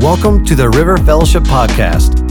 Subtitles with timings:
[0.00, 2.26] Welcome to the River Fellowship Podcast.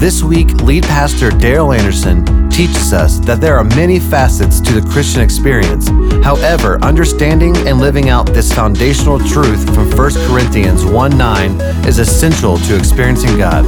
[0.00, 4.90] This week, lead pastor Daryl Anderson teaches us that there are many facets to the
[4.90, 5.88] Christian experience.
[6.24, 12.58] However, understanding and living out this foundational truth from 1 Corinthians 1 9 is essential
[12.58, 13.62] to experiencing God.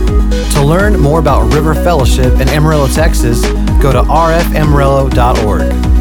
[0.54, 3.40] To learn more about River Fellowship in Amarillo, Texas,
[3.80, 5.93] go to rfamarillo.org.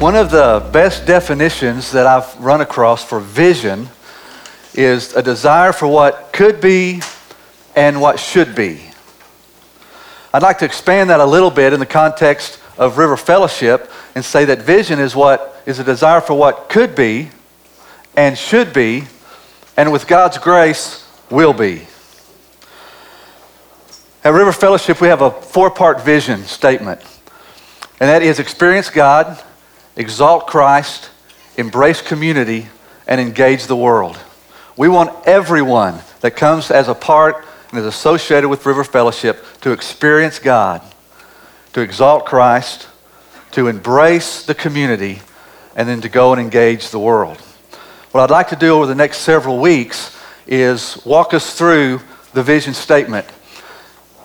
[0.00, 3.86] One of the best definitions that I've run across for vision
[4.72, 7.02] is a desire for what could be
[7.76, 8.80] and what should be.
[10.32, 14.24] I'd like to expand that a little bit in the context of River Fellowship and
[14.24, 17.28] say that vision is what is a desire for what could be
[18.16, 19.04] and should be
[19.76, 21.86] and with God's grace will be.
[24.24, 27.02] At River Fellowship we have a four-part vision statement.
[28.00, 29.38] And that is experience God,
[29.96, 31.10] exalt Christ,
[31.56, 32.68] embrace community,
[33.06, 34.18] and engage the world.
[34.76, 39.72] We want everyone that comes as a part and is associated with River Fellowship to
[39.72, 40.82] experience God,
[41.72, 42.88] to exalt Christ,
[43.52, 45.20] to embrace the community,
[45.76, 47.38] and then to go and engage the world.
[48.12, 52.00] What I'd like to do over the next several weeks is walk us through
[52.32, 53.26] the vision statement.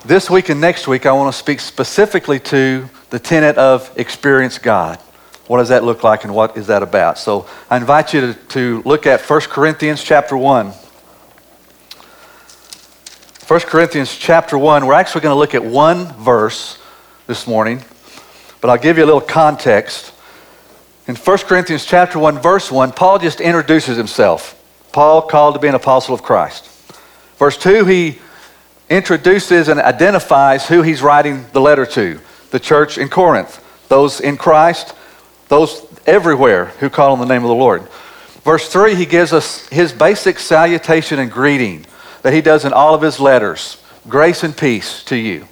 [0.04, 4.58] This week and next week, I want to speak specifically to the tenet of experience
[4.58, 4.98] God.
[5.46, 7.18] What does that look like and what is that about?
[7.18, 10.72] So I invite you to, to look at 1 Corinthians chapter 1.
[13.46, 16.78] 1 Corinthians chapter 1, we're actually going to look at one verse
[17.28, 17.80] this morning,
[18.60, 20.12] but I'll give you a little context.
[21.06, 24.60] In 1 Corinthians chapter 1, verse 1, Paul just introduces himself.
[24.90, 26.66] Paul called to be an apostle of Christ.
[27.38, 28.18] Verse 2, he
[28.90, 32.18] introduces and identifies who he's writing the letter to
[32.50, 34.92] the church in Corinth, those in Christ
[35.48, 37.82] those everywhere who call on the name of the Lord.
[38.42, 41.84] Verse 3, he gives us his basic salutation and greeting
[42.22, 45.46] that he does in all of his letters grace and peace to you.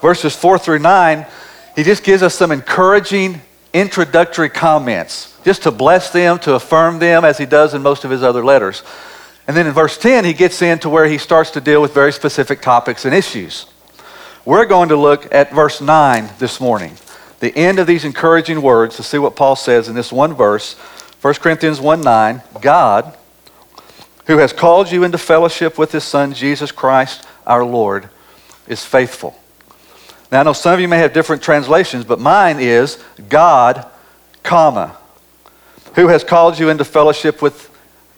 [0.00, 1.26] Verses 4 through 9,
[1.74, 3.40] he just gives us some encouraging
[3.72, 8.10] introductory comments, just to bless them, to affirm them, as he does in most of
[8.10, 8.84] his other letters.
[9.48, 12.12] And then in verse 10, he gets into where he starts to deal with very
[12.12, 13.66] specific topics and issues.
[14.44, 16.96] We're going to look at verse 9 this morning
[17.44, 20.74] the end of these encouraging words to see what Paul says in this one verse,
[21.20, 23.16] 1 Corinthians 1 9, God,
[24.26, 28.08] who has called you into fellowship with his Son, Jesus Christ our Lord,
[28.66, 29.38] is faithful.
[30.32, 33.86] Now, I know some of you may have different translations, but mine is God,
[34.42, 34.96] comma,
[35.96, 37.70] who has called you into fellowship with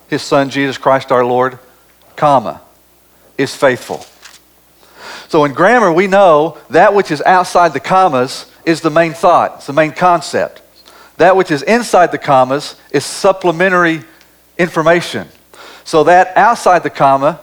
[0.06, 1.59] his Son, Jesus Christ our Lord,
[2.15, 2.60] comma,
[3.36, 4.06] is faithful.
[5.28, 9.54] So in grammar, we know that which is outside the commas is the main thought,
[9.56, 10.60] it's the main concept.
[11.16, 14.03] That which is inside the commas is supplementary
[14.59, 15.28] information.
[15.84, 17.41] So that outside the comma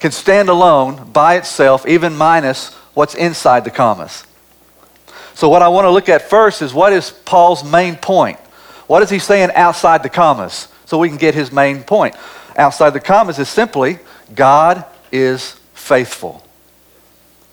[0.00, 4.24] can stand alone by itself, even minus what's inside the commas.
[5.34, 8.38] So, what I want to look at first is what is Paul's main point?
[8.86, 10.68] What is he saying outside the commas?
[10.86, 12.14] So we can get his main point.
[12.56, 13.98] Outside the commas is simply
[14.34, 16.46] God is faithful.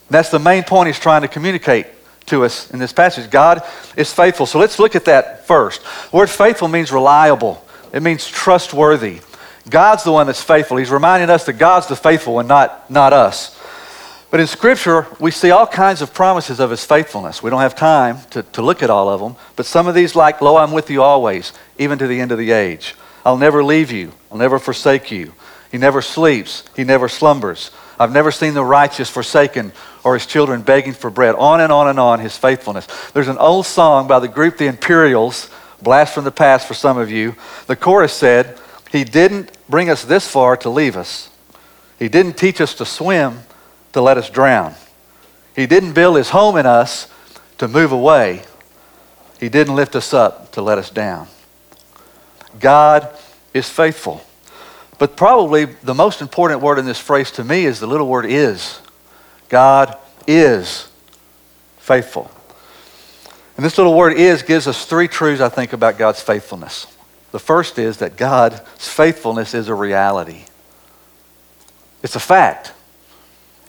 [0.09, 1.87] That's the main point he's trying to communicate
[2.31, 3.29] to us in this passage.
[3.29, 3.63] God
[3.95, 4.45] is faithful.
[4.45, 5.81] So let's look at that first.
[6.09, 9.21] The word faithful means reliable, it means trustworthy.
[9.69, 10.77] God's the one that's faithful.
[10.77, 13.57] He's reminding us that God's the faithful one, not, not us.
[14.31, 17.43] But in Scripture, we see all kinds of promises of His faithfulness.
[17.43, 20.15] We don't have time to, to look at all of them, but some of these,
[20.15, 22.95] like, Lo, I'm with you always, even to the end of the age.
[23.25, 25.33] I'll never leave you, I'll never forsake you.
[25.69, 27.71] He never sleeps, He never slumbers.
[28.01, 29.71] I've never seen the righteous forsaken
[30.03, 31.35] or his children begging for bread.
[31.35, 32.87] On and on and on, his faithfulness.
[33.11, 35.51] There's an old song by the group The Imperials,
[35.83, 37.35] blast from the past for some of you.
[37.67, 38.57] The chorus said,
[38.91, 41.29] He didn't bring us this far to leave us.
[41.99, 43.41] He didn't teach us to swim
[43.93, 44.73] to let us drown.
[45.55, 47.07] He didn't build his home in us
[47.59, 48.41] to move away.
[49.39, 51.27] He didn't lift us up to let us down.
[52.59, 53.15] God
[53.53, 54.25] is faithful.
[55.01, 58.27] But probably the most important word in this phrase to me is the little word
[58.27, 58.79] is.
[59.49, 60.91] God is
[61.79, 62.29] faithful.
[63.57, 66.85] And this little word is gives us three truths, I think, about God's faithfulness.
[67.31, 70.43] The first is that God's faithfulness is a reality,
[72.03, 72.71] it's a fact,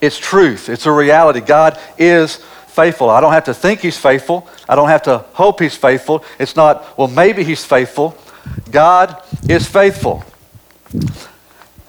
[0.03, 1.41] it's truth, it's a reality.
[1.41, 2.37] God is
[2.67, 3.09] faithful.
[3.09, 6.27] I don't have to think He's faithful, I don't have to hope He's faithful.
[6.39, 8.19] It's not, well, maybe He's faithful.
[8.71, 10.27] God is faithful.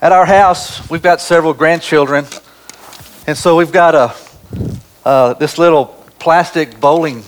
[0.02, 2.26] At our house, we've got several grandchildren,
[3.28, 4.16] and so we've got a
[5.06, 5.88] uh, this little
[6.20, 7.24] plastic bowling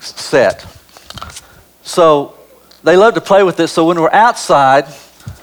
[0.00, 0.66] set.
[1.82, 2.38] So
[2.82, 3.68] they love to play with it.
[3.68, 4.86] So when we're outside,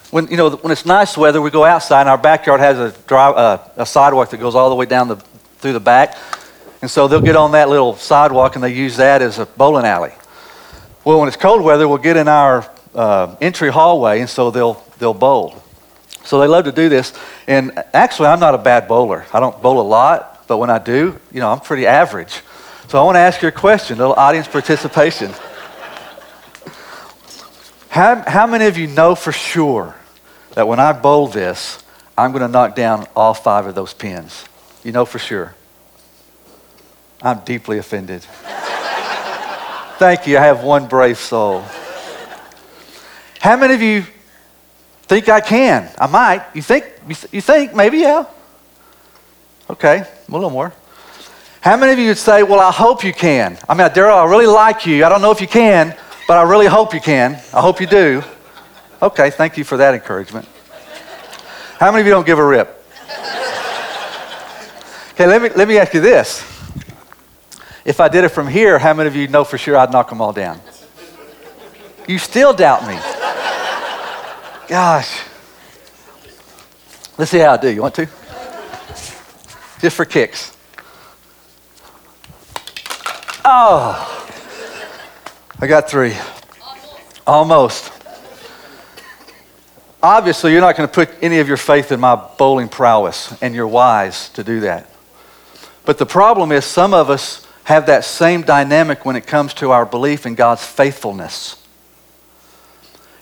[0.09, 3.15] when, you know, when it's nice weather, we go outside, and our backyard has a,
[3.15, 5.17] uh, a sidewalk that goes all the way down the,
[5.59, 6.17] through the back.
[6.81, 9.85] And so they'll get on that little sidewalk and they use that as a bowling
[9.85, 10.13] alley.
[11.03, 14.83] Well, when it's cold weather, we'll get in our uh, entry hallway, and so they'll,
[15.01, 15.61] they'll bowl.
[16.23, 17.11] So they love to do this.
[17.47, 19.25] And actually, I'm not a bad bowler.
[19.33, 22.41] I don't bowl a lot, but when I do, you know, I'm pretty average.
[22.87, 25.31] So I want to ask you a question, a little audience participation.
[27.89, 29.95] how, how many of you know for sure
[30.53, 31.83] that when I bowl this,
[32.17, 34.45] I'm going to knock down all five of those pins?
[34.83, 35.55] You know for sure.
[37.23, 38.21] I'm deeply offended.
[39.97, 40.37] Thank you.
[40.37, 41.63] I have one brave soul.
[43.39, 44.05] How many of you
[45.11, 45.89] think I can?
[45.99, 46.41] I might.
[46.53, 46.85] You think?
[47.33, 47.75] You, think?
[47.75, 48.23] Maybe, yeah.
[49.69, 50.71] Okay, a little more.
[51.59, 53.57] How many of you would say, Well, I hope you can?
[53.67, 55.03] I mean, Daryl, I really like you.
[55.03, 55.97] I don't know if you can,
[56.29, 57.33] but I really hope you can.
[57.53, 58.23] I hope you do.
[59.01, 60.47] Okay, thank you for that encouragement.
[61.77, 62.69] How many of you don't give a rip?
[65.11, 66.39] Okay, let me, let me ask you this.
[67.83, 70.09] If I did it from here, how many of you know for sure I'd knock
[70.09, 70.61] them all down?
[72.07, 72.97] You still doubt me.
[74.71, 75.19] Gosh.
[77.17, 77.67] Let's see how I do.
[77.67, 78.05] You want to?
[79.81, 80.55] Just for kicks.
[83.43, 84.33] Oh.
[85.59, 86.15] I got three.
[87.27, 87.91] Almost.
[90.01, 93.53] Obviously, you're not going to put any of your faith in my bowling prowess, and
[93.53, 94.89] you're wise to do that.
[95.83, 99.71] But the problem is, some of us have that same dynamic when it comes to
[99.71, 101.60] our belief in God's faithfulness.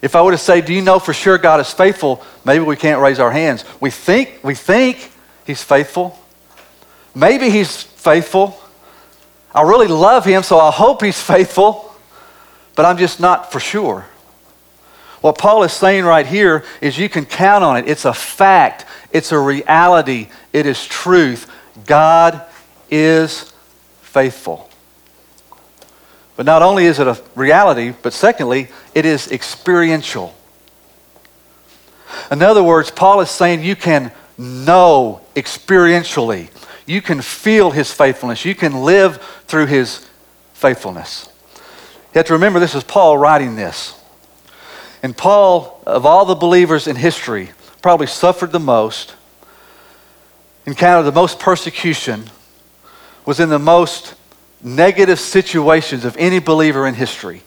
[0.02, 2.24] If I were to say, Do you know for sure God is faithful?
[2.46, 3.66] Maybe we can't raise our hands.
[3.80, 5.12] We think, we think
[5.46, 6.18] He's faithful.
[7.14, 8.60] Maybe He's faithful.
[9.54, 11.94] I really love Him, so I hope He's faithful,
[12.76, 14.06] but I'm just not for sure.
[15.22, 17.90] What Paul is saying right here is you can count on it.
[17.90, 21.52] It's a fact, it's a reality, it is truth.
[21.86, 22.42] God
[22.90, 23.52] is
[24.02, 24.69] faithful.
[26.40, 30.34] But not only is it a reality, but secondly, it is experiential.
[32.32, 36.50] In other words, Paul is saying you can know experientially.
[36.86, 38.46] You can feel his faithfulness.
[38.46, 40.08] You can live through his
[40.54, 41.28] faithfulness.
[42.14, 44.02] You have to remember this is Paul writing this.
[45.04, 47.50] And Paul, of all the believers in history,
[47.82, 49.14] probably suffered the most,
[50.66, 52.30] encountered the most persecution,
[53.26, 54.16] was in the most
[54.64, 57.44] negative situations of any believer in history.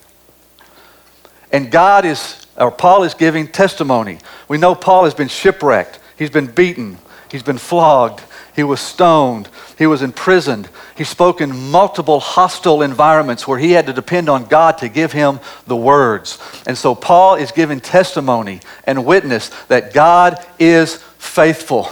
[1.51, 4.19] And God is, or Paul is giving testimony.
[4.47, 6.97] We know Paul has been shipwrecked, he's been beaten,
[7.29, 8.21] he's been flogged,
[8.55, 10.69] he was stoned, he was imprisoned.
[10.95, 15.11] He spoke in multiple hostile environments where he had to depend on God to give
[15.11, 16.37] him the words.
[16.67, 21.89] And so Paul is giving testimony and witness that God is faithful.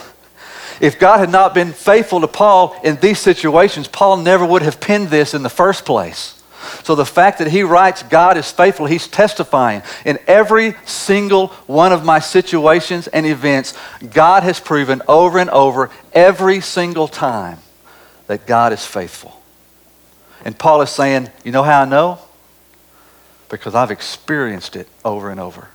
[0.81, 4.81] If God had not been faithful to Paul in these situations, Paul never would have
[4.81, 6.41] penned this in the first place.
[6.83, 9.83] So the fact that he writes, God is faithful, he's testifying.
[10.05, 13.77] In every single one of my situations and events,
[14.11, 17.59] God has proven over and over, every single time,
[18.25, 19.39] that God is faithful.
[20.43, 22.17] And Paul is saying, You know how I know?
[23.49, 25.69] Because I've experienced it over and over.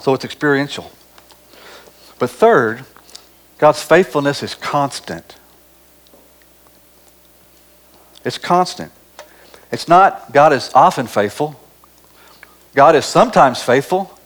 [0.00, 0.92] So it's experiential.
[2.20, 2.84] But third,
[3.62, 5.36] God's faithfulness is constant.
[8.24, 8.90] It's constant.
[9.70, 11.54] It's not God is often faithful.
[12.74, 14.18] God is sometimes faithful.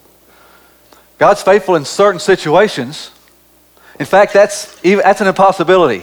[1.19, 3.11] God's faithful in certain situations.
[3.99, 6.01] In fact, that's, that's an impossibility.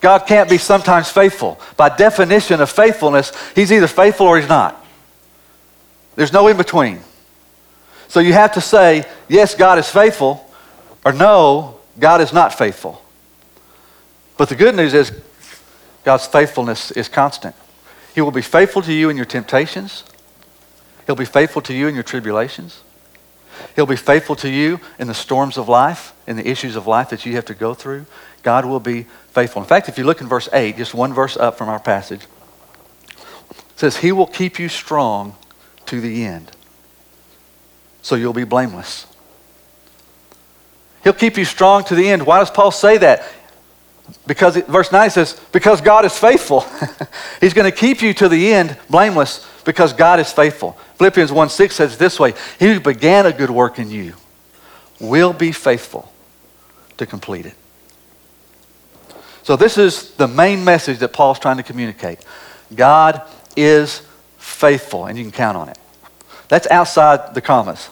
[0.00, 1.60] God can't be sometimes faithful.
[1.76, 4.80] By definition of faithfulness, he's either faithful or he's not.
[6.14, 7.00] There's no in between.
[8.06, 10.48] So you have to say, yes, God is faithful,
[11.04, 13.02] or no, God is not faithful.
[14.36, 15.12] But the good news is
[16.04, 17.54] God's faithfulness is constant.
[18.14, 20.04] He will be faithful to you in your temptations.
[21.06, 22.82] He'll be faithful to you in your tribulations.
[23.76, 27.10] He'll be faithful to you in the storms of life, in the issues of life
[27.10, 28.06] that you have to go through.
[28.42, 29.62] God will be faithful.
[29.62, 32.22] In fact, if you look in verse 8, just one verse up from our passage,
[32.22, 35.36] it says, He will keep you strong
[35.86, 36.50] to the end,
[38.02, 39.06] so you'll be blameless.
[41.04, 42.26] He'll keep you strong to the end.
[42.26, 43.24] Why does Paul say that?
[44.26, 46.64] Because verse 9 says, because God is faithful.
[47.40, 50.72] He's going to keep you to the end blameless because God is faithful.
[50.96, 54.14] Philippians 1 6 says this way He who began a good work in you
[55.00, 56.12] will be faithful
[56.96, 57.54] to complete it.
[59.42, 62.24] So, this is the main message that Paul's trying to communicate
[62.74, 63.22] God
[63.56, 64.02] is
[64.38, 65.78] faithful, and you can count on it.
[66.48, 67.90] That's outside the commas.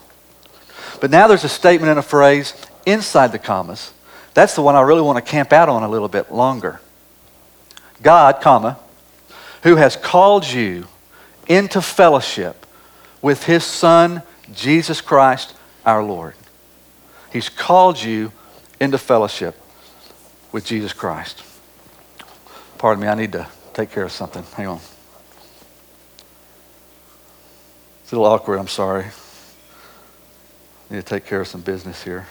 [1.00, 2.54] But now there's a statement and a phrase
[2.86, 3.92] inside the commas.
[4.34, 6.80] That's the one I really want to camp out on a little bit longer.
[8.02, 8.78] God, comma,
[9.62, 10.86] who has called you
[11.48, 12.66] into fellowship
[13.20, 14.22] with his son,
[14.52, 16.34] Jesus Christ, our Lord.
[17.32, 18.32] He's called you
[18.80, 19.56] into fellowship
[20.50, 21.42] with Jesus Christ.
[22.78, 24.42] Pardon me, I need to take care of something.
[24.54, 24.80] Hang on.
[28.02, 29.04] It's a little awkward, I'm sorry.
[29.04, 32.26] I need to take care of some business here.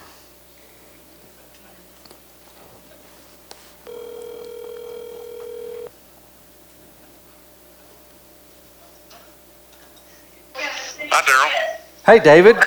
[11.13, 11.81] Hi, Daryl.
[12.11, 12.57] Hey, David.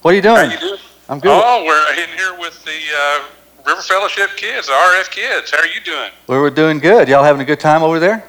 [0.00, 0.36] What are you doing?
[0.36, 0.80] How you doing?
[1.10, 1.42] I'm good.
[1.44, 3.24] Oh, we're in here with the uh,
[3.66, 5.50] River Fellowship kids, the RF kids.
[5.50, 6.10] How are you doing?
[6.26, 7.06] we're doing good.
[7.06, 8.24] Y'all having a good time over there?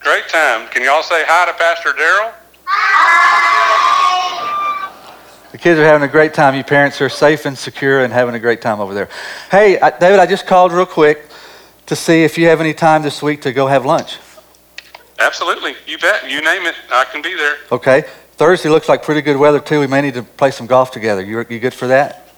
[0.00, 0.68] Great time.
[0.68, 2.34] Can y'all say hi to Pastor Daryl?
[5.52, 6.54] The kids are having a great time.
[6.54, 9.08] You parents are safe and secure and having a great time over there.
[9.50, 11.30] Hey, I, David, I just called real quick
[11.86, 14.18] to see if you have any time this week to go have lunch.
[15.18, 15.76] Absolutely.
[15.86, 16.30] You bet.
[16.30, 16.74] You name it.
[16.90, 17.56] I can be there.
[17.72, 18.04] Okay.
[18.34, 19.78] Thursday looks like pretty good weather too.
[19.78, 21.22] We may need to play some golf together.
[21.22, 22.28] You, you good for that?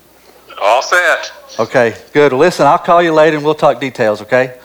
[0.60, 1.32] All set.
[1.58, 2.34] Okay, good.
[2.34, 4.58] Listen, I'll call you later and we'll talk details, okay?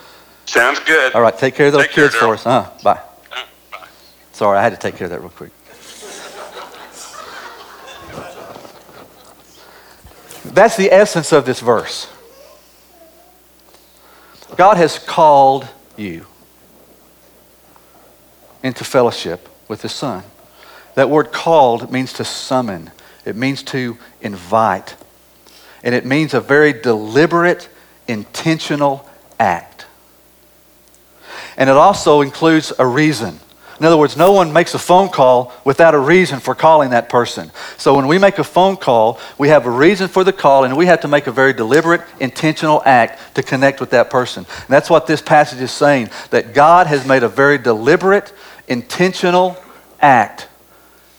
[0.45, 1.13] Sounds good.
[1.13, 2.45] All right, take care of those Take care, kids for us.
[2.45, 2.99] Uh, bye.
[3.31, 3.87] Uh, bye.
[4.33, 5.51] Sorry, I had to take care of that real quick.
[10.43, 12.11] That's the essence of this verse.
[14.57, 16.25] God has called you
[18.63, 20.23] into fellowship with His Son.
[20.95, 22.91] That word called means to summon,
[23.25, 24.95] it means to invite,
[25.83, 27.69] and it means a very deliberate,
[28.07, 29.85] intentional act.
[31.57, 33.39] And it also includes a reason.
[33.79, 37.09] In other words, no one makes a phone call without a reason for calling that
[37.09, 37.51] person.
[37.77, 40.77] So when we make a phone call, we have a reason for the call, and
[40.77, 44.45] we have to make a very deliberate, intentional act to connect with that person.
[44.45, 48.31] And that's what this passage is saying that God has made a very deliberate,
[48.67, 49.57] intentional
[49.99, 50.47] act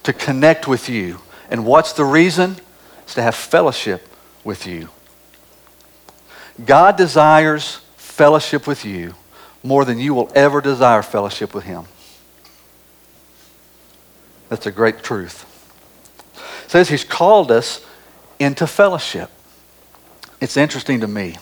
[0.02, 1.20] to connect with you.
[1.50, 2.56] And what's the reason?
[3.02, 4.08] It's to have fellowship
[4.44, 4.88] with you.
[6.64, 9.14] God desires fellowship with you
[9.62, 11.84] more than you will ever desire fellowship with Him.
[14.48, 15.46] That's a great truth.
[16.64, 17.84] It says He's called us
[18.38, 19.30] into fellowship.
[20.40, 21.36] It's interesting to me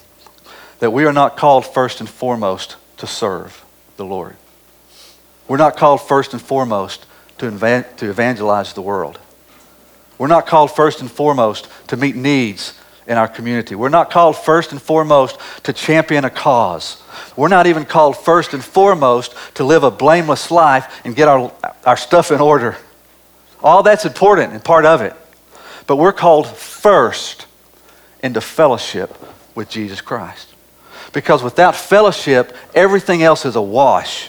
[0.79, 3.65] that we are not called first and foremost to serve
[3.97, 4.37] the Lord.
[5.49, 7.07] We're not called first and foremost
[7.41, 9.19] to, to evangelize the world.
[10.19, 13.75] We're not called first and foremost to meet needs in our community.
[13.75, 17.03] We're not called first and foremost to champion a cause.
[17.37, 21.53] We're not even called first and foremost to live a blameless life and get our,
[21.85, 22.77] our stuff in order.
[23.63, 25.15] All that's important and part of it.
[25.87, 27.47] But we're called first
[28.23, 29.17] into fellowship
[29.55, 30.55] with Jesus Christ.
[31.13, 34.29] Because without fellowship, everything else is a wash.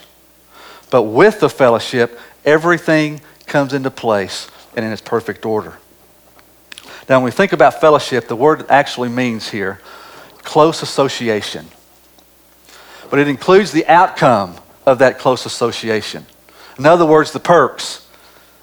[0.90, 5.78] But with the fellowship, everything comes into place and in its perfect order.
[7.10, 9.82] Now, when we think about fellowship, the word actually means here
[10.44, 11.68] close association.
[13.10, 14.56] But it includes the outcome
[14.86, 16.26] of that close association.
[16.78, 18.08] In other words, the perks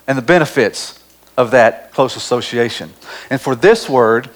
[0.07, 0.99] and the benefits
[1.37, 2.91] of that close association.
[3.31, 4.27] And for this word,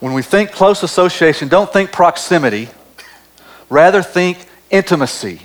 [0.00, 2.68] when we think close association, don't think proximity,
[3.68, 5.42] rather think intimacy.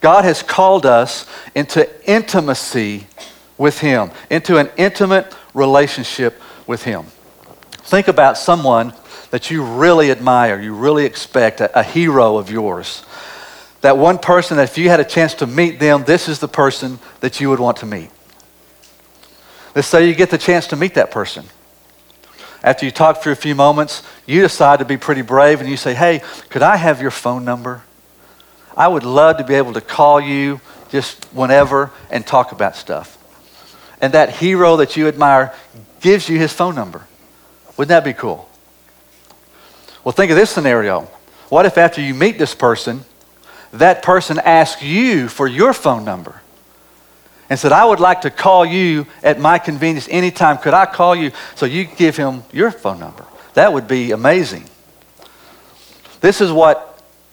[0.00, 3.06] God has called us into intimacy
[3.58, 7.04] with Him, into an intimate relationship with Him.
[7.72, 8.94] Think about someone
[9.30, 13.04] that you really admire, you really expect, a, a hero of yours.
[13.82, 16.48] That one person that if you had a chance to meet them, this is the
[16.48, 18.10] person that you would want to meet.
[19.74, 21.44] Let's say you get the chance to meet that person.
[22.62, 25.76] After you talk for a few moments, you decide to be pretty brave and you
[25.76, 27.82] say, Hey, could I have your phone number?
[28.80, 30.58] I would love to be able to call you
[30.88, 33.18] just whenever and talk about stuff.
[34.00, 35.54] And that hero that you admire
[36.00, 37.06] gives you his phone number.
[37.76, 38.48] Wouldn't that be cool?
[40.02, 41.02] Well, think of this scenario.
[41.50, 43.04] What if after you meet this person,
[43.74, 46.40] that person asks you for your phone number
[47.50, 50.56] and said, I would like to call you at my convenience anytime.
[50.56, 51.32] Could I call you?
[51.54, 53.26] So you give him your phone number.
[53.52, 54.64] That would be amazing.
[56.22, 56.89] This is what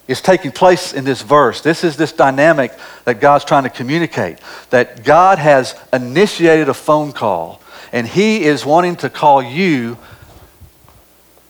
[0.08, 1.62] is taking place in this verse.
[1.62, 2.72] This is this dynamic
[3.06, 4.40] that God's trying to communicate.
[4.70, 7.62] That God has initiated a phone call,
[7.92, 9.98] and He is wanting to call you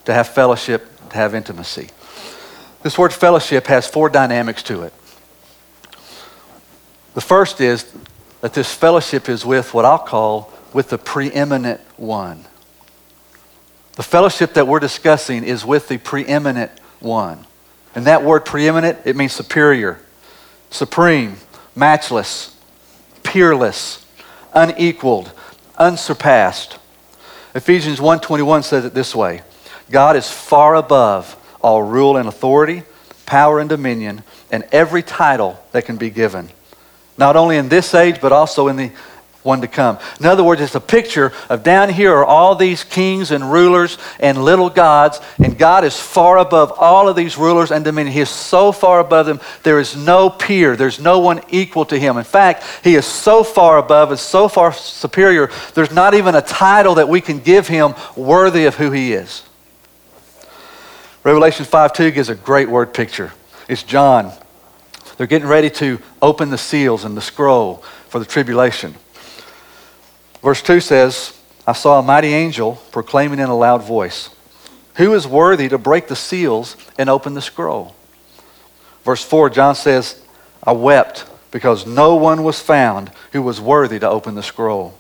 [0.06, 1.90] to have fellowship, to have intimacy.
[2.84, 4.94] This word fellowship has four dynamics to it.
[7.14, 7.92] The first is
[8.42, 12.46] that this fellowship is with what I'll call with the preeminent one.
[13.96, 17.47] The fellowship that we're discussing is with the preeminent one.
[17.98, 20.00] And that word preeminent, it means superior,
[20.70, 21.38] supreme,
[21.76, 22.56] matchless,
[23.24, 24.06] peerless,
[24.54, 25.32] unequaled,
[25.80, 26.78] unsurpassed.
[27.56, 29.42] Ephesians 1:21 says it this way:
[29.90, 32.84] God is far above all rule and authority,
[33.26, 36.52] power and dominion, and every title that can be given.
[37.18, 38.92] Not only in this age, but also in the
[39.48, 39.98] one to come.
[40.20, 43.98] In other words, it's a picture of down here are all these kings and rulers
[44.20, 48.14] and little gods, and God is far above all of these rulers and dominion.
[48.14, 51.98] He is so far above them, there is no peer, there's no one equal to
[51.98, 52.18] him.
[52.18, 56.42] In fact, he is so far above and so far superior, there's not even a
[56.42, 59.44] title that we can give him worthy of who he is.
[61.24, 63.32] Revelation 5 2 gives a great word picture.
[63.70, 64.34] It's John.
[65.16, 68.96] They're getting ready to open the seals and the scroll for the tribulation.
[70.42, 74.30] Verse 2 says, I saw a mighty angel proclaiming in a loud voice,
[74.96, 77.96] Who is worthy to break the seals and open the scroll?
[79.04, 80.22] Verse 4, John says,
[80.64, 84.94] I wept because no one was found who was worthy to open the scroll.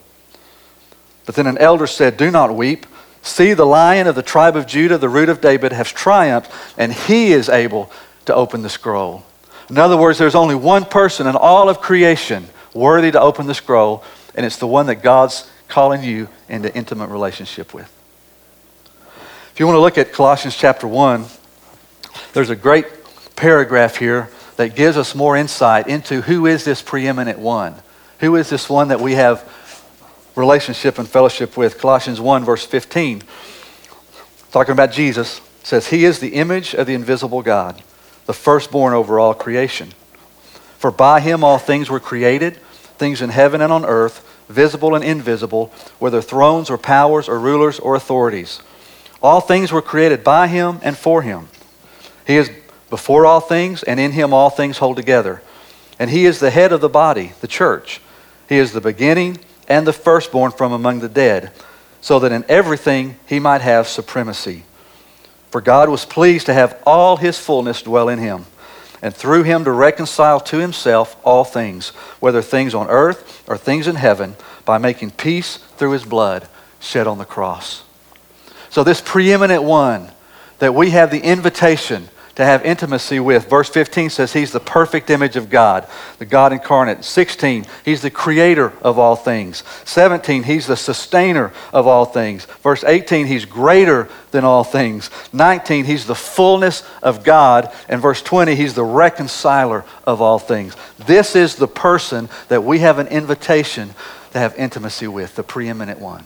[1.25, 2.85] But then an elder said, Do not weep.
[3.21, 6.93] See, the lion of the tribe of Judah, the root of David, has triumphed, and
[6.93, 7.91] he is able
[8.25, 9.25] to open the scroll.
[9.69, 13.53] In other words, there's only one person in all of creation worthy to open the
[13.53, 14.03] scroll,
[14.37, 17.91] and it's the one that God's calling you into intimate relationship with.
[19.51, 21.25] If you want to look at Colossians chapter 1,
[22.33, 22.85] there's a great
[23.35, 27.75] paragraph here that gives us more insight into who is this preeminent one.
[28.19, 29.43] Who is this one that we have
[30.35, 31.79] relationship and fellowship with?
[31.79, 33.23] Colossians 1, verse 15,
[34.51, 37.81] talking about Jesus, says, He is the image of the invisible God,
[38.27, 39.93] the firstborn over all creation.
[40.77, 42.59] For by him all things were created
[42.97, 47.79] things in heaven and on earth, visible and invisible, whether thrones or powers or rulers
[47.79, 48.61] or authorities.
[49.21, 51.49] All things were created by him and for him.
[52.25, 52.51] He is
[52.89, 55.41] before all things, and in him all things hold together.
[55.99, 58.01] And he is the head of the body, the church.
[58.47, 61.51] He is the beginning and the firstborn from among the dead,
[61.99, 64.63] so that in everything he might have supremacy.
[65.51, 68.45] For God was pleased to have all his fullness dwell in him
[69.01, 73.87] and through him to reconcile to himself all things, whether things on earth or things
[73.87, 76.47] in heaven, by making peace through his blood
[76.79, 77.83] shed on the cross.
[78.69, 80.11] So, this preeminent one
[80.59, 83.49] that we have the invitation to have intimacy with.
[83.49, 85.87] Verse 15 says he's the perfect image of God,
[86.19, 87.03] the God incarnate.
[87.03, 89.63] 16, he's the creator of all things.
[89.85, 92.45] 17, he's the sustainer of all things.
[92.61, 95.09] Verse 18, he's greater than all things.
[95.33, 97.73] 19, he's the fullness of God.
[97.89, 100.75] And verse 20, he's the reconciler of all things.
[101.07, 103.95] This is the person that we have an invitation
[104.33, 106.23] to have intimacy with, the preeminent one.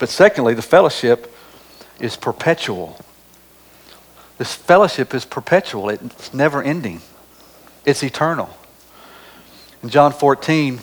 [0.00, 1.32] But secondly, the fellowship
[2.00, 2.98] is perpetual.
[4.36, 7.00] This fellowship is perpetual, it's never ending,
[7.84, 8.50] it's eternal.
[9.82, 10.80] In John 14,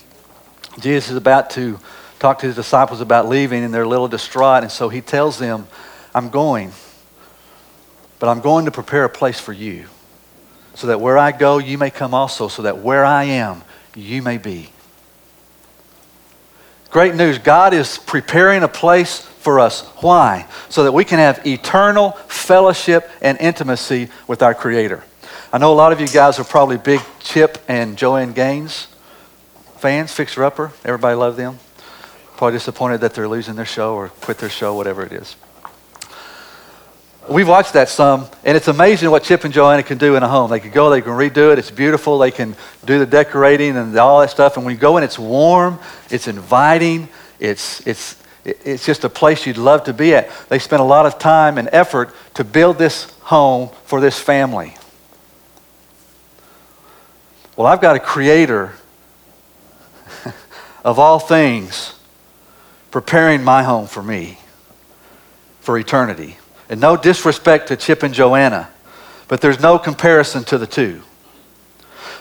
[0.80, 1.80] Jesus is about to
[2.20, 5.38] talk to his disciples about leaving, and they're a little distraught, and so he tells
[5.40, 5.68] them,
[6.14, 6.72] I'm going,
[8.20, 9.88] but I'm going to prepare a place for you,
[10.76, 13.64] so that where I go, you may come also, so that where I am,
[13.96, 14.70] you may be.
[16.90, 19.82] Great news God is preparing a place for us.
[19.98, 20.48] Why?
[20.70, 25.04] So that we can have eternal fellowship and intimacy with our Creator.
[25.52, 28.88] I know a lot of you guys are probably big Chip and Joanna Gaines
[29.82, 30.72] fans, Fixer Upper.
[30.86, 31.58] Everybody love them.
[32.38, 35.36] Probably disappointed that they're losing their show or quit their show, whatever it is.
[37.28, 40.28] We've watched that some, and it's amazing what Chip and Joanna can do in a
[40.28, 40.52] home.
[40.52, 43.98] They can go, they can redo it, it's beautiful, they can do the decorating and
[43.98, 44.56] all that stuff.
[44.56, 45.80] And when you go in, it's warm,
[46.12, 50.30] it's inviting, it's, it's, it's just a place you'd love to be at.
[50.50, 54.76] They spent a lot of time and effort to build this home for this family.
[57.56, 58.74] Well, I've got a creator
[60.84, 61.94] of all things
[62.90, 64.40] preparing my home for me
[65.60, 66.38] for eternity.
[66.70, 68.70] And no disrespect to Chip and Joanna,
[69.28, 71.04] but there's no comparison to the two.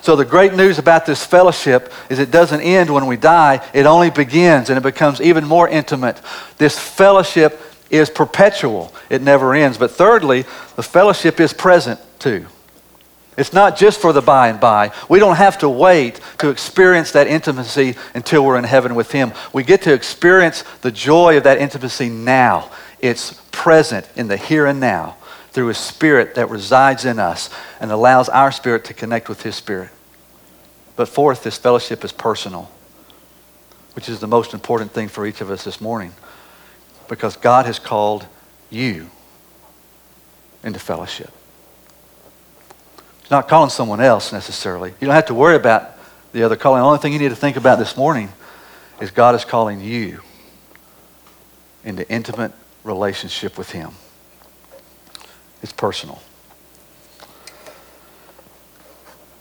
[0.02, 3.86] So the great news about this fellowship is it doesn't end when we die, it
[3.86, 6.20] only begins and it becomes even more intimate.
[6.58, 7.60] This fellowship
[7.90, 9.76] is perpetual, it never ends.
[9.76, 10.42] But thirdly,
[10.76, 12.46] the fellowship is present too.
[13.36, 14.92] It's not just for the by and by.
[15.08, 19.32] We don't have to wait to experience that intimacy until we're in heaven with Him.
[19.52, 22.70] We get to experience the joy of that intimacy now.
[23.00, 25.16] It's present in the here and now
[25.50, 29.56] through His Spirit that resides in us and allows our spirit to connect with His
[29.56, 29.90] Spirit.
[30.96, 32.70] But fourth, this fellowship is personal.
[33.94, 36.12] which is the most important thing for each of us this morning.
[37.08, 38.26] Because God has called
[38.70, 39.10] you
[40.62, 41.30] into fellowship.
[43.22, 44.90] He's not calling someone else necessarily.
[45.00, 45.90] You don't have to worry about
[46.32, 46.80] the other calling.
[46.80, 48.28] The only thing you need to think about this morning
[49.00, 50.20] is God is calling you
[51.84, 52.52] into intimate
[52.84, 53.90] relationship with Him.
[55.62, 56.20] It's personal.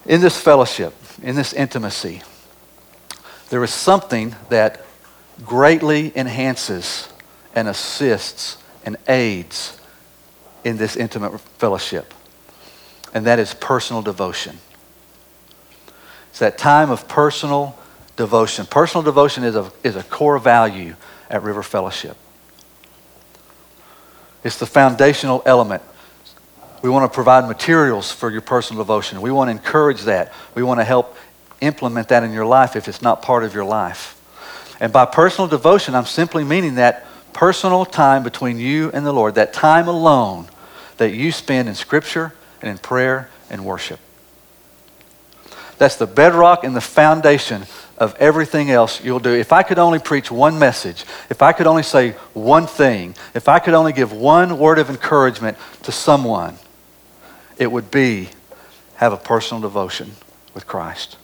[0.05, 2.21] In this fellowship, in this intimacy,
[3.49, 4.86] there is something that
[5.45, 7.10] greatly enhances
[7.55, 9.79] and assists and aids
[10.63, 12.13] in this intimate fellowship,
[13.13, 14.58] and that is personal devotion.
[16.29, 17.77] It's that time of personal
[18.15, 18.65] devotion.
[18.65, 20.95] Personal devotion is a, is a core value
[21.29, 22.17] at River Fellowship.
[24.43, 25.84] It's the foundational element.
[26.82, 29.22] We want to provide materials for your personal devotion.
[29.22, 30.34] We want to encourage that.
[30.56, 31.15] We want to help
[31.62, 34.15] implement that in your life if it's not part of your life.
[34.80, 39.36] And by personal devotion, I'm simply meaning that personal time between you and the Lord,
[39.36, 40.48] that time alone
[40.98, 44.00] that you spend in Scripture and in prayer and worship.
[45.78, 47.63] That's the bedrock and the foundation
[47.98, 49.34] of everything else you'll do.
[49.34, 53.48] If I could only preach one message, if I could only say one thing, if
[53.50, 56.58] I could only give one word of encouragement to someone,
[57.60, 58.30] it would be
[58.95, 60.13] have a personal devotion
[60.56, 61.17] with Christ.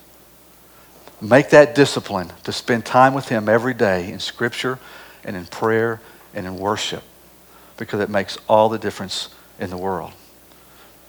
[1.20, 4.78] Make that discipline to spend time with Him every day in Scripture
[5.24, 6.00] and in prayer
[6.34, 7.02] and in worship
[7.78, 10.12] because it makes all the difference in the world.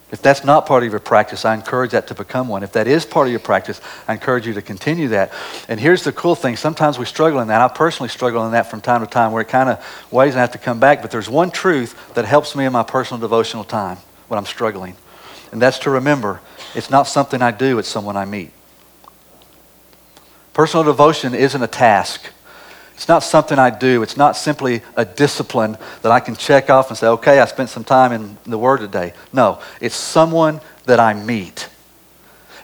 [0.09, 2.63] If that's not part of your practice, I encourage that to become one.
[2.63, 5.33] If that is part of your practice, I encourage you to continue that.
[5.67, 7.59] And here's the cool thing sometimes we struggle in that.
[7.59, 10.39] I personally struggle in that from time to time where it kind of weighs and
[10.39, 11.01] I have to come back.
[11.01, 13.97] But there's one truth that helps me in my personal devotional time
[14.29, 14.95] when I'm struggling.
[15.51, 16.41] And that's to remember
[16.75, 18.51] it's not something I do, it's someone I meet.
[20.53, 22.25] Personal devotion isn't a task.
[22.95, 24.01] It's not something I do.
[24.01, 27.69] It's not simply a discipline that I can check off and say, okay, I spent
[27.69, 29.13] some time in the Word today.
[29.31, 31.69] No, it's someone that I meet.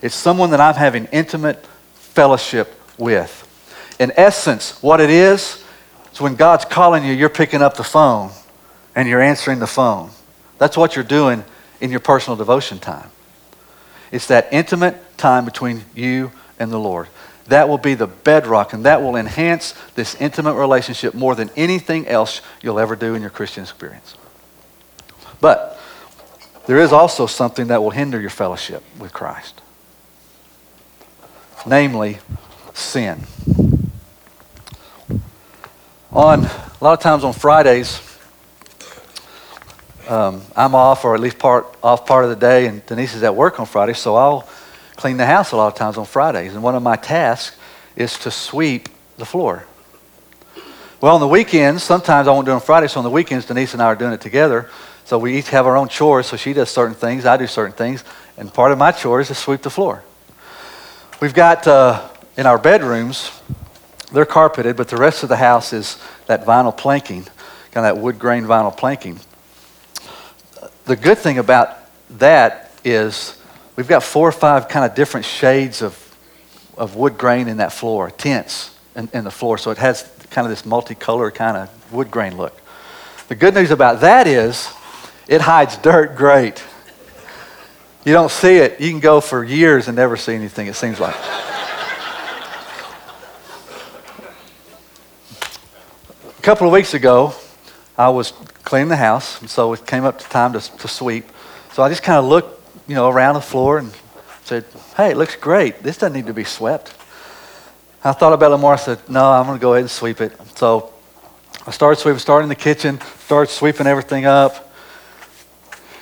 [0.02, 3.42] It's someone that I'm having intimate fellowship with.
[4.00, 5.64] In essence, what it is,
[6.12, 8.32] is when God's calling you, you're picking up the phone
[8.96, 10.10] and you're answering the phone.
[10.58, 11.44] That's what you're doing
[11.80, 13.10] in your personal devotion time.
[14.10, 17.08] It's that intimate time between you and the Lord.
[17.48, 22.06] That will be the bedrock, and that will enhance this intimate relationship more than anything
[22.06, 24.16] else you'll ever do in your Christian experience.
[25.40, 25.78] But
[26.66, 29.60] there is also something that will hinder your fellowship with Christ
[31.66, 32.18] namely,
[32.72, 33.22] sin.
[36.12, 38.13] On a lot of times on Fridays,
[40.08, 43.22] um, I'm off, or at least part off part of the day, and Denise is
[43.22, 44.48] at work on Friday, so I'll
[44.96, 46.54] clean the house a lot of times on Fridays.
[46.54, 47.56] And one of my tasks
[47.96, 49.64] is to sweep the floor.
[51.00, 53.46] Well, on the weekends, sometimes I won't do it on Friday, so on the weekends,
[53.46, 54.70] Denise and I are doing it together.
[55.04, 56.26] So we each have our own chores.
[56.26, 58.04] So she does certain things, I do certain things,
[58.38, 60.02] and part of my chore is to sweep the floor.
[61.20, 63.30] We've got uh, in our bedrooms,
[64.12, 67.24] they're carpeted, but the rest of the house is that vinyl planking,
[67.72, 69.20] kind of that wood grain vinyl planking.
[70.86, 71.78] The good thing about
[72.18, 73.38] that is
[73.74, 76.16] we've got four or five kind of different shades of,
[76.76, 79.56] of wood grain in that floor, tints in, in the floor.
[79.56, 82.60] So it has kind of this multicolored kind of wood grain look.
[83.28, 84.70] The good news about that is
[85.26, 86.62] it hides dirt great.
[88.04, 88.78] You don't see it.
[88.78, 91.16] You can go for years and never see anything, it seems like.
[96.38, 97.32] A couple of weeks ago,
[97.96, 98.34] I was
[98.74, 101.24] cleaning the house, and so it came up to time to, to sweep.
[101.74, 103.92] So I just kind of looked you know, around the floor and
[104.42, 104.64] said,
[104.96, 105.84] hey, it looks great.
[105.84, 106.92] This doesn't need to be swept.
[108.02, 108.72] I thought about it more.
[108.72, 110.32] I said, no, I'm going to go ahead and sweep it.
[110.56, 110.92] So
[111.64, 114.74] I started sweeping, started in the kitchen, started sweeping everything up.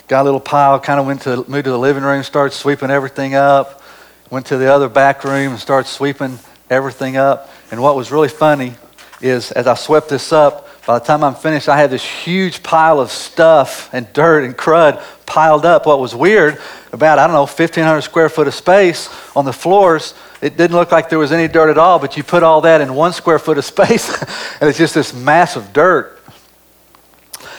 [0.09, 2.89] Got a little pile, kind of went to, moved to the living room, started sweeping
[2.89, 3.83] everything up.
[4.31, 6.39] Went to the other back room and started sweeping
[6.71, 7.51] everything up.
[7.71, 8.77] And what was really funny
[9.21, 12.63] is as I swept this up, by the time I'm finished, I had this huge
[12.63, 15.87] pile of stuff and dirt and crud piled up.
[15.87, 16.61] What was weird
[16.93, 20.91] about, I don't know, 1,500 square foot of space on the floors, it didn't look
[20.91, 23.39] like there was any dirt at all, but you put all that in one square
[23.39, 24.13] foot of space,
[24.61, 26.19] and it's just this mass of dirt.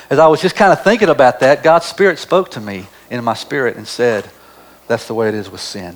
[0.09, 3.23] As I was just kind of thinking about that, God's Spirit spoke to me in
[3.23, 4.29] my spirit and said,
[4.87, 5.95] That's the way it is with sin.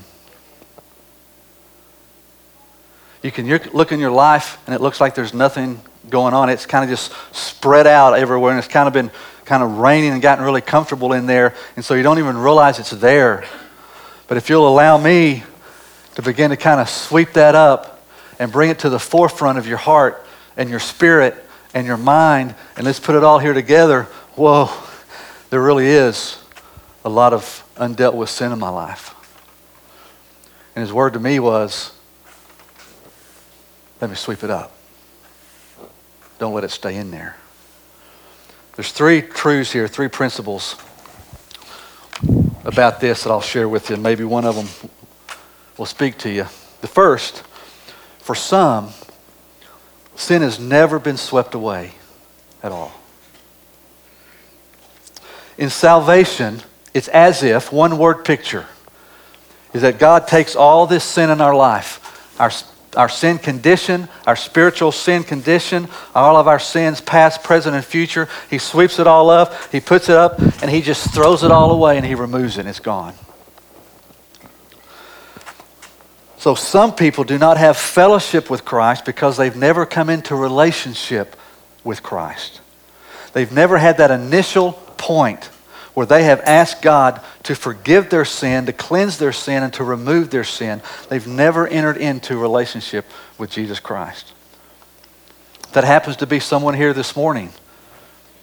[3.22, 6.50] You can look in your life and it looks like there's nothing going on.
[6.50, 9.12] It's kind of just spread out everywhere, and it's kind of been
[9.46, 12.80] kind of raining and gotten really comfortable in there, and so you don't even realize
[12.80, 13.46] it's there.
[14.28, 15.44] But if you'll allow me
[16.16, 18.04] to begin to kind of sweep that up
[18.40, 20.26] and bring it to the forefront of your heart
[20.58, 21.36] and your spirit
[21.74, 24.04] and your mind, and let's put it all here together,
[24.36, 24.70] whoa,
[25.50, 26.38] there really is
[27.06, 29.14] a lot of undealt with sin in my life.
[30.76, 31.92] And his word to me was,
[34.02, 34.77] let me sweep it up.
[36.40, 37.36] Don't let it stay in there.
[38.76, 40.76] There's three truths here, three principles
[42.64, 44.92] about this that I'll share with you, maybe one of them
[45.78, 46.46] will speak to you.
[46.82, 47.44] The first,
[48.20, 48.90] for some,
[50.16, 51.94] sin has never been swept away
[52.62, 52.92] at all.
[55.58, 56.62] In salvation,
[56.94, 58.66] it's as if, one word picture,
[59.74, 62.52] is that God takes all this sin in our life, our
[62.96, 68.28] our sin condition, our spiritual sin condition, all of our sins, past, present, and future.
[68.50, 71.72] He sweeps it all up, He puts it up, and He just throws it all
[71.72, 73.14] away and He removes it it's gone.
[76.38, 81.36] So some people do not have fellowship with Christ because they've never come into relationship
[81.84, 82.62] with Christ.
[83.34, 85.50] They've never had that initial point
[85.98, 89.84] where they have asked God to forgive their sin, to cleanse their sin, and to
[89.84, 90.80] remove their sin.
[91.10, 93.04] They've never entered into relationship
[93.40, 94.32] with Jesus Christ.
[95.72, 97.50] That happens to be someone here this morning.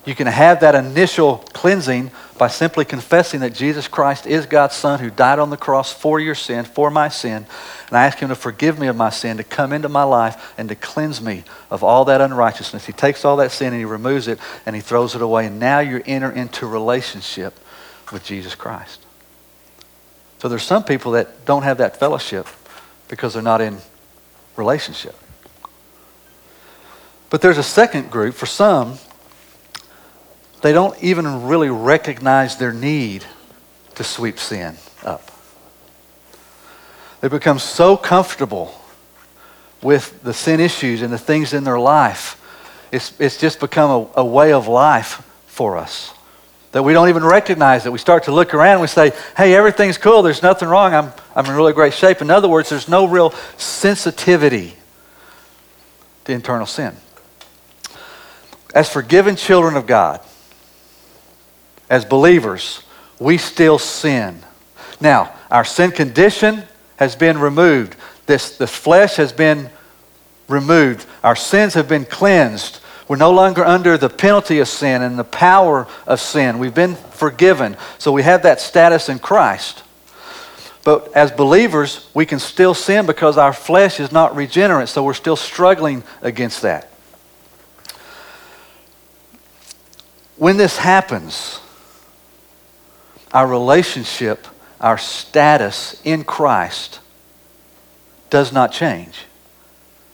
[0.04, 5.00] You can have that initial cleansing by simply confessing that Jesus Christ is God's Son
[5.00, 7.46] who died on the cross for your sin, for my sin.
[7.88, 10.52] And I ask Him to forgive me of my sin, to come into my life,
[10.58, 12.84] and to cleanse me of all that unrighteousness.
[12.84, 15.46] He takes all that sin and He removes it and He throws it away.
[15.46, 17.58] And now you enter into relationship
[18.12, 19.00] with Jesus Christ.
[20.40, 22.46] So there's some people that don't have that fellowship
[23.08, 23.78] because they're not in
[24.56, 25.16] relationship.
[27.30, 28.34] But there's a second group.
[28.34, 28.98] For some,
[30.64, 33.22] they don't even really recognize their need
[33.96, 35.30] to sweep sin up.
[37.20, 38.74] They become so comfortable
[39.82, 42.40] with the sin issues and the things in their life.
[42.90, 46.14] It's, it's just become a, a way of life for us
[46.72, 47.92] that we don't even recognize it.
[47.92, 50.22] We start to look around and we say, hey, everything's cool.
[50.22, 50.94] There's nothing wrong.
[50.94, 52.22] I'm, I'm in really great shape.
[52.22, 54.76] In other words, there's no real sensitivity
[56.24, 56.96] to internal sin.
[58.74, 60.22] As forgiven children of God,
[61.94, 62.82] as believers,
[63.20, 64.42] we still sin.
[65.00, 66.64] Now, our sin condition
[66.96, 67.94] has been removed.
[68.26, 69.70] This, the flesh has been
[70.48, 71.06] removed.
[71.22, 72.80] Our sins have been cleansed.
[73.06, 76.58] We're no longer under the penalty of sin and the power of sin.
[76.58, 77.76] We've been forgiven.
[77.98, 79.84] So we have that status in Christ.
[80.82, 85.14] But as believers, we can still sin because our flesh is not regenerate, so we're
[85.14, 86.90] still struggling against that.
[90.36, 91.60] When this happens,
[93.34, 94.46] our relationship,
[94.80, 97.00] our status in Christ
[98.30, 99.24] does not change.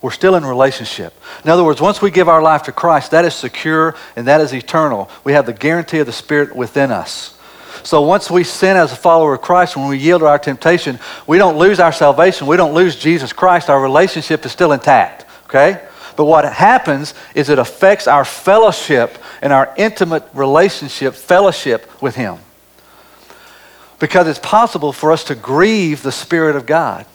[0.01, 1.13] We're still in relationship.
[1.45, 4.41] In other words, once we give our life to Christ, that is secure and that
[4.41, 5.11] is eternal.
[5.23, 7.39] We have the guarantee of the Spirit within us.
[7.83, 10.99] So once we sin as a follower of Christ, when we yield to our temptation,
[11.27, 12.47] we don't lose our salvation.
[12.47, 13.69] We don't lose Jesus Christ.
[13.69, 15.27] Our relationship is still intact.
[15.45, 15.83] Okay?
[16.17, 22.39] But what happens is it affects our fellowship and our intimate relationship, fellowship with Him
[24.01, 27.07] because it's possible for us to grieve the Spirit of God.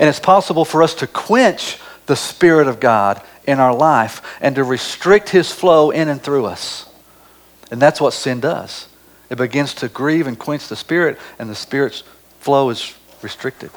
[0.00, 4.56] And it's possible for us to quench the Spirit of God in our life and
[4.56, 6.88] to restrict His flow in and through us.
[7.70, 8.88] And that's what sin does.
[9.28, 12.02] It begins to grieve and quench the Spirit, and the Spirit's
[12.40, 13.70] flow is restricted.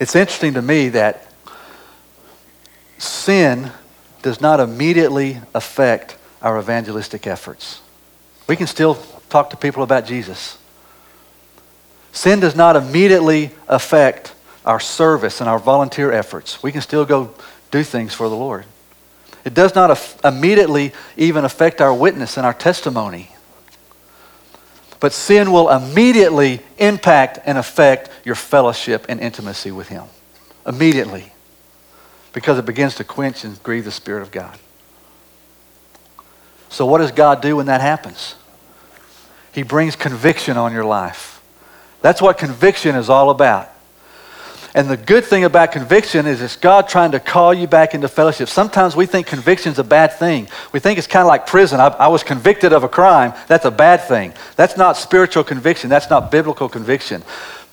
[0.00, 1.30] It's interesting to me that
[2.96, 3.72] sin
[4.22, 7.82] does not immediately affect our evangelistic efforts.
[8.48, 10.58] We can still talk to people about Jesus.
[12.12, 14.34] Sin does not immediately affect
[14.64, 16.62] our service and our volunteer efforts.
[16.62, 17.34] We can still go
[17.70, 18.64] do things for the Lord.
[19.44, 23.30] It does not af- immediately even affect our witness and our testimony.
[24.98, 30.04] But sin will immediately impact and affect your fellowship and intimacy with Him.
[30.66, 31.32] Immediately.
[32.32, 34.58] Because it begins to quench and grieve the Spirit of God.
[36.68, 38.34] So, what does God do when that happens?
[39.56, 41.42] He brings conviction on your life.
[42.02, 43.70] That's what conviction is all about.
[44.74, 48.06] And the good thing about conviction is it's God trying to call you back into
[48.06, 48.50] fellowship.
[48.50, 50.48] Sometimes we think conviction is a bad thing.
[50.72, 51.80] We think it's kind of like prison.
[51.80, 53.32] I, I, was convicted of a crime.
[53.48, 54.34] That's a bad thing.
[54.56, 55.88] That's not spiritual conviction.
[55.88, 57.22] That's not biblical conviction.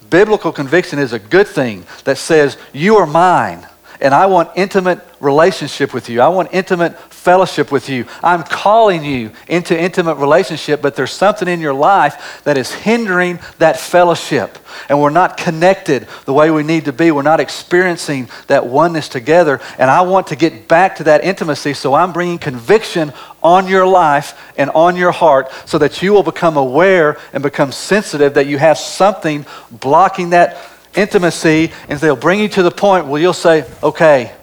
[0.09, 3.67] Biblical conviction is a good thing that says, You are mine,
[4.01, 6.21] and I want intimate relationship with you.
[6.21, 8.05] I want intimate fellowship with you.
[8.21, 13.39] I'm calling you into intimate relationship, but there's something in your life that is hindering
[13.59, 14.57] that fellowship.
[14.89, 17.11] And we're not connected the way we need to be.
[17.11, 19.61] We're not experiencing that oneness together.
[19.77, 23.87] And I want to get back to that intimacy, so I'm bringing conviction on your
[23.87, 28.47] life and on your heart so that you will become aware and become sensitive that
[28.47, 30.57] you have something blocking that
[30.95, 31.71] intimacy.
[31.89, 34.33] And they'll bring you to the point where you'll say, okay,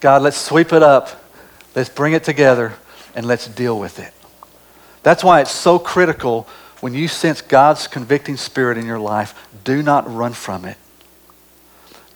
[0.00, 1.18] God, let's sweep it up
[1.78, 2.74] Let's bring it together
[3.14, 4.12] and let's deal with it.
[5.04, 6.48] That's why it's so critical
[6.80, 10.76] when you sense God's convicting spirit in your life, do not run from it.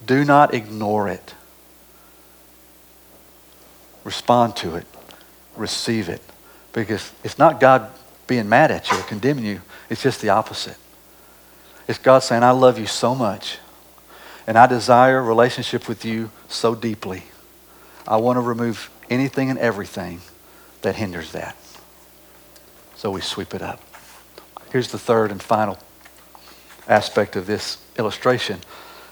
[0.05, 1.35] Do not ignore it.
[4.03, 4.87] Respond to it.
[5.55, 6.23] Receive it.
[6.73, 7.89] Because it's not God
[8.27, 10.77] being mad at you or condemning you, it's just the opposite.
[11.87, 13.59] It's God saying, I love you so much,
[14.47, 17.25] and I desire relationship with you so deeply.
[18.07, 20.21] I want to remove anything and everything
[20.83, 21.57] that hinders that.
[22.97, 23.81] So we sweep it up.
[24.71, 25.79] Here's the third and final
[26.89, 28.61] aspect of this illustration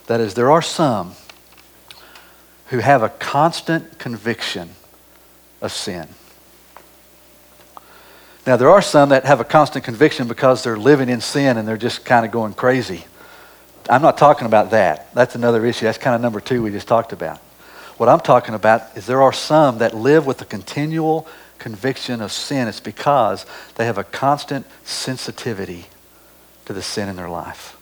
[0.07, 1.13] that is, there are some
[2.67, 4.69] who have a constant conviction
[5.61, 6.07] of sin.
[8.47, 11.67] Now, there are some that have a constant conviction because they're living in sin and
[11.67, 13.05] they're just kind of going crazy.
[13.91, 15.13] I'm not talking about that.
[15.13, 15.83] That's another issue.
[15.83, 17.39] That's kind of number two we just talked about.
[17.97, 21.27] What I'm talking about is there are some that live with a continual
[21.59, 22.69] conviction of sin.
[22.69, 25.87] It's because they have a constant sensitivity
[26.65, 27.77] to the sin in their life.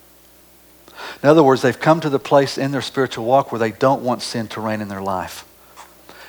[1.22, 4.02] In other words, they've come to the place in their spiritual walk where they don't
[4.02, 5.46] want sin to reign in their life.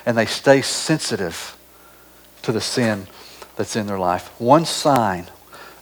[0.05, 1.57] And they stay sensitive
[2.43, 3.07] to the sin
[3.55, 4.27] that's in their life.
[4.39, 5.25] One sign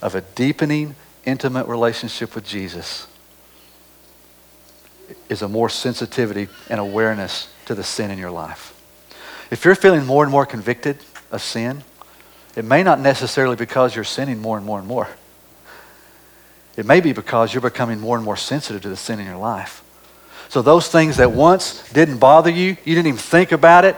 [0.01, 3.07] of a deepening, intimate relationship with Jesus
[5.28, 8.76] is a more sensitivity and awareness to the sin in your life.
[9.52, 10.98] If you're feeling more and more convicted
[11.32, 11.84] of sin,
[12.56, 15.08] it may not necessarily because you're sinning more and more and more.
[16.78, 19.38] It may be because you're becoming more and more sensitive to the sin in your
[19.38, 19.84] life.
[20.50, 23.95] So those things that once didn't bother you, you didn't even think about it,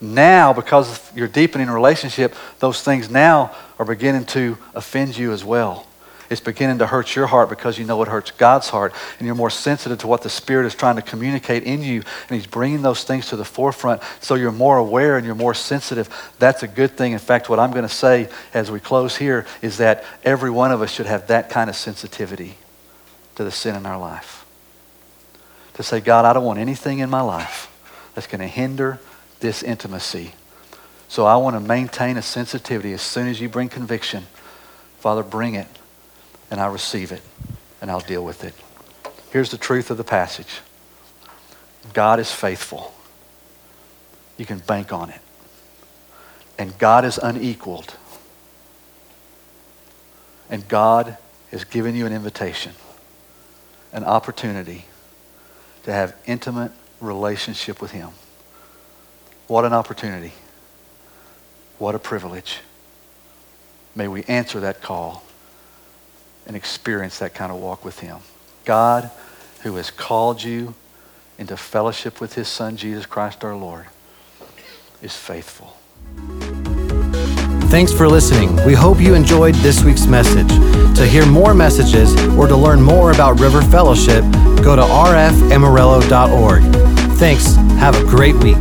[0.00, 5.44] now because you're deepening a relationship, those things now are beginning to offend you as
[5.44, 5.86] well.
[6.30, 8.94] It's beginning to hurt your heart because you know it hurts God's heart.
[9.18, 12.02] And you're more sensitive to what the Spirit is trying to communicate in you.
[12.28, 14.02] And He's bringing those things to the forefront.
[14.20, 16.08] So you're more aware and you're more sensitive.
[16.38, 17.12] That's a good thing.
[17.12, 20.72] In fact, what I'm going to say as we close here is that every one
[20.72, 22.56] of us should have that kind of sensitivity
[23.34, 24.44] to the sin in our life.
[25.74, 27.70] To say, God, I don't want anything in my life
[28.14, 29.00] that's going to hinder
[29.40, 30.32] this intimacy.
[31.08, 34.24] So I want to maintain a sensitivity as soon as you bring conviction.
[35.00, 35.66] Father, bring it
[36.54, 37.20] and I receive it
[37.80, 38.54] and I'll deal with it.
[39.32, 40.60] Here's the truth of the passage
[41.92, 42.94] God is faithful.
[44.36, 45.20] You can bank on it.
[46.56, 47.96] And God is unequaled.
[50.48, 51.18] And God
[51.50, 52.72] has given you an invitation,
[53.92, 54.84] an opportunity
[55.82, 58.10] to have intimate relationship with Him.
[59.48, 60.34] What an opportunity.
[61.78, 62.60] What a privilege.
[63.96, 65.23] May we answer that call
[66.46, 68.18] and experience that kind of walk with Him.
[68.64, 69.10] God,
[69.62, 70.74] who has called you
[71.38, 73.86] into fellowship with His Son, Jesus Christ our Lord,
[75.02, 75.76] is faithful.
[77.68, 78.54] Thanks for listening.
[78.64, 80.48] We hope you enjoyed this week's message.
[80.96, 84.22] To hear more messages or to learn more about River Fellowship,
[84.62, 86.62] go to rfamarillo.org.
[87.18, 87.56] Thanks.
[87.56, 88.56] Have a great week.